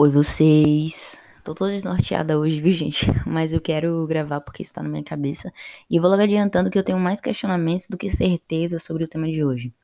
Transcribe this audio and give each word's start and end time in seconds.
Oi, 0.00 0.10
vocês. 0.10 1.18
Tô 1.42 1.52
toda 1.56 1.72
desnorteada 1.72 2.38
hoje, 2.38 2.60
viu, 2.60 2.70
gente? 2.70 3.04
Mas 3.26 3.52
eu 3.52 3.60
quero 3.60 4.06
gravar 4.06 4.40
porque 4.40 4.62
isso 4.62 4.72
tá 4.72 4.80
na 4.80 4.88
minha 4.88 5.02
cabeça. 5.02 5.52
E 5.90 5.96
eu 5.96 6.00
vou 6.00 6.08
logo 6.08 6.22
adiantando 6.22 6.70
que 6.70 6.78
eu 6.78 6.84
tenho 6.84 7.00
mais 7.00 7.20
questionamentos 7.20 7.88
do 7.88 7.98
que 7.98 8.08
certeza 8.08 8.78
sobre 8.78 9.02
o 9.02 9.08
tema 9.08 9.26
de 9.26 9.42
hoje. 9.42 9.74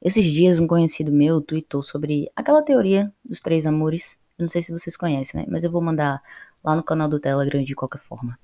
Esses 0.00 0.24
dias, 0.24 0.58
um 0.58 0.66
conhecido 0.66 1.12
meu 1.12 1.42
tweetou 1.42 1.82
sobre 1.82 2.30
aquela 2.34 2.62
teoria 2.62 3.12
dos 3.22 3.38
três 3.38 3.66
amores. 3.66 4.18
Eu 4.38 4.44
não 4.44 4.48
sei 4.48 4.62
se 4.62 4.72
vocês 4.72 4.96
conhecem, 4.96 5.38
né? 5.38 5.46
Mas 5.46 5.62
eu 5.62 5.70
vou 5.70 5.82
mandar 5.82 6.22
lá 6.64 6.74
no 6.74 6.82
canal 6.82 7.06
do 7.06 7.20
Telegram 7.20 7.62
de 7.62 7.74
qualquer 7.74 8.00
forma. 8.00 8.38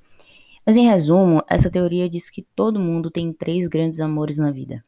Mas 0.66 0.76
em 0.76 0.86
resumo, 0.86 1.42
essa 1.48 1.70
teoria 1.70 2.10
diz 2.10 2.28
que 2.28 2.42
todo 2.54 2.78
mundo 2.78 3.10
tem 3.10 3.32
três 3.32 3.68
grandes 3.68 4.00
amores 4.00 4.36
na 4.36 4.50
vida. 4.50 4.84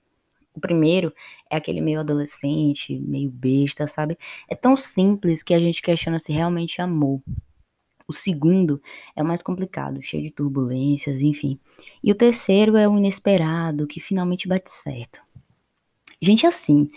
O 0.59 0.61
primeiro 0.61 1.15
é 1.49 1.57
aquele 1.57 1.81
meio 1.81 2.01
adolescente, 2.01 2.99
meio 2.99 3.31
besta, 3.31 3.87
sabe? 3.87 4.19
É 4.49 4.57
tão 4.57 4.77
simples 4.77 5.41
que 5.41 5.55
a 5.55 5.61
gente 5.61 5.81
questiona 5.81 6.19
se 6.19 6.33
realmente 6.33 6.83
amou. 6.83 7.23
O 8.09 8.13
segundo 8.13 8.83
é 9.15 9.23
o 9.23 9.25
mais 9.25 9.41
complicado, 9.41 10.03
cheio 10.03 10.25
de 10.25 10.33
turbulências, 10.33 11.21
enfim. 11.21 11.61
E 12.03 12.11
o 12.11 12.15
terceiro 12.15 12.77
é 12.77 12.89
o 12.89 12.97
inesperado, 12.99 13.87
que 13.87 14.01
finalmente 14.01 14.49
bate 14.49 14.69
certo. 14.69 15.21
Gente, 16.21 16.45
assim, 16.45 16.91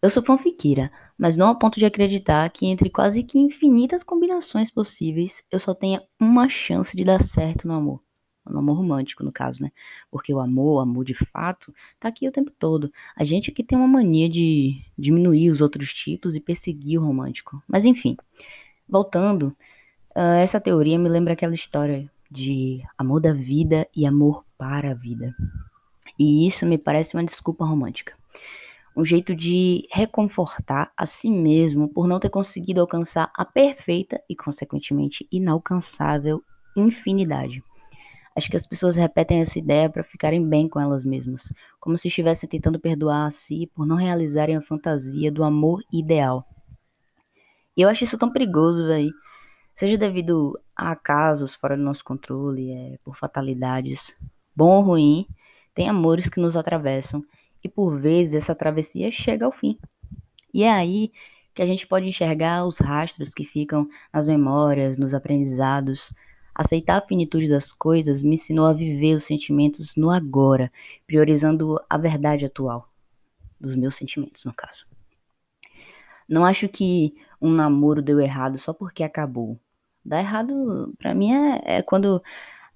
eu 0.00 0.08
sou 0.08 0.22
fanfiqueira, 0.22 0.90
mas 1.18 1.36
não 1.36 1.48
a 1.48 1.54
ponto 1.54 1.78
de 1.78 1.84
acreditar 1.84 2.48
que 2.48 2.64
entre 2.64 2.88
quase 2.88 3.22
que 3.22 3.38
infinitas 3.38 4.02
combinações 4.02 4.70
possíveis, 4.70 5.44
eu 5.50 5.58
só 5.58 5.74
tenha 5.74 6.02
uma 6.18 6.48
chance 6.48 6.96
de 6.96 7.04
dar 7.04 7.22
certo 7.22 7.68
no 7.68 7.74
amor 7.74 8.00
no 8.48 8.58
amor 8.58 8.76
romântico, 8.76 9.24
no 9.24 9.32
caso, 9.32 9.62
né? 9.62 9.70
Porque 10.10 10.32
o 10.32 10.40
amor, 10.40 10.76
o 10.76 10.80
amor 10.80 11.04
de 11.04 11.14
fato, 11.14 11.74
tá 11.98 12.08
aqui 12.08 12.28
o 12.28 12.32
tempo 12.32 12.50
todo. 12.58 12.92
A 13.16 13.24
gente 13.24 13.50
aqui 13.50 13.62
tem 13.62 13.78
uma 13.78 13.86
mania 13.86 14.28
de 14.28 14.80
diminuir 14.98 15.50
os 15.50 15.60
outros 15.60 15.92
tipos 15.92 16.34
e 16.34 16.40
perseguir 16.40 16.98
o 16.98 17.04
romântico. 17.04 17.62
Mas 17.68 17.84
enfim, 17.84 18.16
voltando, 18.88 19.54
uh, 20.16 20.38
essa 20.40 20.60
teoria 20.60 20.98
me 20.98 21.08
lembra 21.08 21.34
aquela 21.34 21.54
história 21.54 22.10
de 22.30 22.82
amor 22.96 23.20
da 23.20 23.32
vida 23.32 23.86
e 23.94 24.06
amor 24.06 24.44
para 24.56 24.92
a 24.92 24.94
vida. 24.94 25.34
E 26.18 26.46
isso 26.46 26.66
me 26.66 26.78
parece 26.78 27.14
uma 27.14 27.24
desculpa 27.24 27.64
romântica. 27.64 28.14
Um 28.94 29.04
jeito 29.04 29.34
de 29.34 29.88
reconfortar 29.90 30.92
a 30.96 31.06
si 31.06 31.30
mesmo 31.30 31.88
por 31.88 32.06
não 32.06 32.20
ter 32.20 32.28
conseguido 32.28 32.80
alcançar 32.80 33.32
a 33.34 33.44
perfeita 33.44 34.22
e, 34.28 34.36
consequentemente, 34.36 35.26
inalcançável 35.32 36.42
infinidade. 36.76 37.62
Acho 38.34 38.50
que 38.50 38.56
as 38.56 38.66
pessoas 38.66 38.96
repetem 38.96 39.40
essa 39.40 39.58
ideia 39.58 39.90
para 39.90 40.02
ficarem 40.02 40.46
bem 40.46 40.68
com 40.68 40.80
elas 40.80 41.04
mesmas, 41.04 41.52
como 41.78 41.98
se 41.98 42.08
estivessem 42.08 42.48
tentando 42.48 42.80
perdoar 42.80 43.26
a 43.26 43.30
si 43.30 43.70
por 43.74 43.86
não 43.86 43.96
realizarem 43.96 44.56
a 44.56 44.62
fantasia 44.62 45.30
do 45.30 45.44
amor 45.44 45.82
ideal. 45.92 46.46
E 47.76 47.82
eu 47.82 47.88
acho 47.88 48.04
isso 48.04 48.18
tão 48.18 48.30
perigoso, 48.30 48.86
velho. 48.86 49.12
Seja 49.74 49.96
devido 49.96 50.58
a 50.76 50.90
acasos 50.92 51.54
fora 51.54 51.76
do 51.76 51.82
nosso 51.82 52.04
controle, 52.04 52.72
é, 52.72 52.98
por 53.04 53.16
fatalidades, 53.16 54.16
bom 54.54 54.76
ou 54.76 54.82
ruim, 54.82 55.26
tem 55.74 55.88
amores 55.88 56.28
que 56.28 56.40
nos 56.40 56.56
atravessam 56.56 57.24
e 57.64 57.68
por 57.68 57.98
vezes 57.98 58.34
essa 58.34 58.54
travessia 58.54 59.10
chega 59.10 59.46
ao 59.46 59.52
fim. 59.52 59.78
E 60.52 60.64
é 60.64 60.70
aí 60.70 61.10
que 61.54 61.62
a 61.62 61.66
gente 61.66 61.86
pode 61.86 62.06
enxergar 62.06 62.64
os 62.64 62.78
rastros 62.78 63.34
que 63.34 63.44
ficam 63.44 63.88
nas 64.12 64.26
memórias, 64.26 64.98
nos 64.98 65.14
aprendizados, 65.14 66.12
Aceitar 66.54 66.98
a 66.98 67.06
finitude 67.06 67.48
das 67.48 67.72
coisas 67.72 68.22
me 68.22 68.34
ensinou 68.34 68.66
a 68.66 68.72
viver 68.72 69.14
os 69.14 69.24
sentimentos 69.24 69.96
no 69.96 70.10
agora, 70.10 70.70
priorizando 71.06 71.80
a 71.88 71.96
verdade 71.96 72.44
atual 72.44 72.88
dos 73.58 73.74
meus 73.74 73.94
sentimentos, 73.94 74.44
no 74.44 74.52
caso. 74.52 74.86
Não 76.28 76.44
acho 76.44 76.68
que 76.68 77.14
um 77.40 77.50
namoro 77.50 78.02
deu 78.02 78.20
errado 78.20 78.58
só 78.58 78.72
porque 78.72 79.02
acabou. 79.02 79.58
Dar 80.04 80.20
errado, 80.20 80.92
para 80.98 81.14
mim, 81.14 81.32
é, 81.32 81.78
é 81.78 81.82
quando 81.82 82.22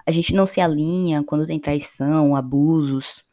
a 0.06 0.12
gente 0.12 0.34
não 0.34 0.46
se 0.46 0.60
alinha, 0.60 1.24
quando 1.24 1.46
tem 1.46 1.58
traição, 1.58 2.36
abusos. 2.36 3.24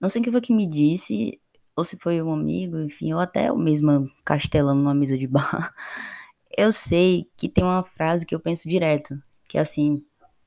Não 0.00 0.08
sei 0.08 0.22
quem 0.22 0.32
foi 0.32 0.40
que 0.40 0.54
me 0.54 0.66
disse, 0.66 1.40
ou 1.76 1.84
se 1.84 1.96
foi 1.98 2.22
um 2.22 2.32
amigo, 2.32 2.78
enfim, 2.78 3.12
ou 3.12 3.20
até 3.20 3.52
o 3.52 3.58
mesmo 3.58 4.10
castelando 4.24 4.80
numa 4.80 4.94
mesa 4.94 5.18
de 5.18 5.26
bar 5.26 5.74
eu 6.56 6.72
sei 6.72 7.28
que 7.36 7.48
tem 7.48 7.64
uma 7.64 7.84
frase 7.84 8.26
que 8.26 8.34
eu 8.34 8.40
penso 8.40 8.68
direto, 8.68 9.16
que 9.48 9.58
é 9.58 9.60
assim: 9.60 10.04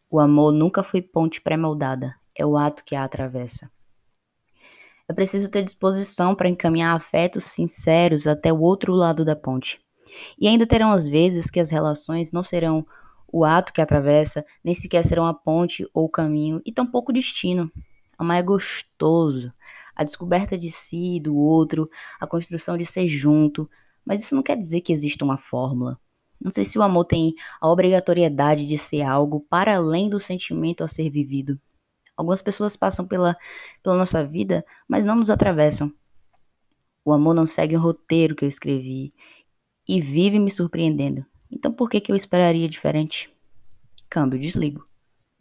o 0.09 0.19
amor 0.19 0.51
nunca 0.51 0.83
foi 0.83 1.01
ponte 1.01 1.41
pré-moldada, 1.41 2.15
é 2.35 2.45
o 2.45 2.57
ato 2.57 2.83
que 2.85 2.95
a 2.95 3.03
atravessa. 3.03 3.69
É 5.09 5.13
preciso 5.13 5.49
ter 5.49 5.63
disposição 5.63 6.35
para 6.35 6.49
encaminhar 6.49 6.95
afetos 6.95 7.45
sinceros 7.45 8.27
até 8.27 8.51
o 8.51 8.59
outro 8.59 8.93
lado 8.93 9.23
da 9.23 9.35
ponte. 9.35 9.79
E 10.39 10.47
ainda 10.47 10.67
terão 10.67 10.91
as 10.91 11.07
vezes 11.07 11.49
que 11.49 11.59
as 11.59 11.69
relações 11.69 12.31
não 12.31 12.43
serão 12.43 12.85
o 13.31 13.43
ato 13.43 13.73
que 13.73 13.81
atravessa, 13.81 14.45
nem 14.63 14.73
sequer 14.73 15.05
serão 15.05 15.25
a 15.25 15.33
ponte 15.33 15.87
ou 15.93 16.05
o 16.05 16.09
caminho, 16.09 16.61
e 16.65 16.71
tampouco 16.71 17.11
o 17.11 17.13
destino. 17.13 17.71
Amar 18.17 18.39
é 18.39 18.43
gostoso. 18.43 19.53
A 19.95 20.03
descoberta 20.03 20.57
de 20.57 20.71
si 20.71 21.17
e 21.17 21.19
do 21.19 21.35
outro, 21.35 21.89
a 22.19 22.27
construção 22.27 22.77
de 22.77 22.85
ser 22.85 23.07
junto, 23.07 23.69
mas 24.07 24.23
isso 24.23 24.33
não 24.33 24.41
quer 24.41 24.57
dizer 24.57 24.79
que 24.79 24.93
exista 24.93 25.25
uma 25.25 25.37
fórmula. 25.37 25.99
Não 26.39 26.49
sei 26.49 26.63
se 26.63 26.79
o 26.79 26.81
amor 26.81 27.03
tem 27.03 27.35
a 27.59 27.69
obrigatoriedade 27.69 28.65
de 28.65 28.77
ser 28.77 29.01
algo 29.01 29.41
para 29.49 29.75
além 29.75 30.09
do 30.09 30.17
sentimento 30.17 30.81
a 30.81 30.87
ser 30.87 31.09
vivido. 31.09 31.59
Algumas 32.15 32.41
pessoas 32.41 32.77
passam 32.77 33.05
pela, 33.05 33.35
pela 33.83 33.97
nossa 33.97 34.25
vida, 34.25 34.65
mas 34.87 35.05
não 35.05 35.15
nos 35.17 35.29
atravessam. 35.29 35.91
O 37.03 37.11
amor 37.11 37.33
não 37.33 37.45
segue 37.45 37.75
o 37.75 37.81
roteiro 37.81 38.33
que 38.33 38.45
eu 38.45 38.49
escrevi 38.49 39.13
e 39.85 39.99
vive 39.99 40.39
me 40.39 40.49
surpreendendo. 40.49 41.25
Então 41.51 41.73
por 41.73 41.89
que, 41.89 41.99
que 41.99 42.11
eu 42.11 42.15
esperaria 42.15 42.69
diferente? 42.69 43.29
Câmbio, 44.09 44.39
desligo. 44.39 44.86